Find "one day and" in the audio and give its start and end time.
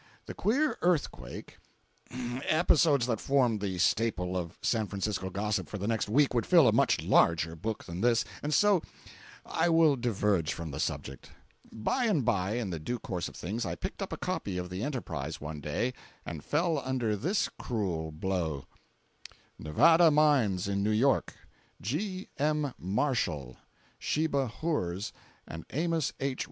15.39-16.43